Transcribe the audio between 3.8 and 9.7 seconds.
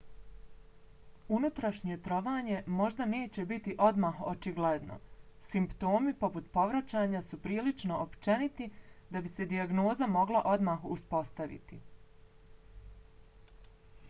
odmah očigledno. simptomi poput povraćanja su prilično općeniti da bi se